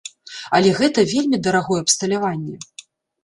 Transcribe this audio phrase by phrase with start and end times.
[0.59, 2.55] Але гэта вельмі дарагое абсталяванне.